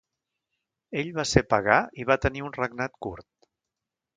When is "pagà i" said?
1.55-2.07